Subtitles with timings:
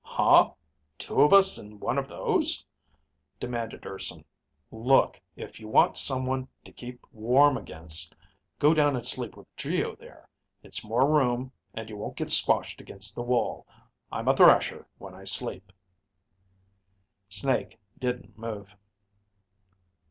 [0.03, 0.53] "Huh?
[0.97, 2.65] Two of us in one of those?"
[3.39, 4.25] demanded Urson.
[4.71, 8.15] "Look, if you want someone to keep warm against,
[8.57, 10.27] go down and sleep with Geo there.
[10.63, 13.67] It's more room and you won't get squashed against the wall.
[14.11, 15.71] I'm a thrasher when I sleep."
[17.29, 18.75] Snake didn't move.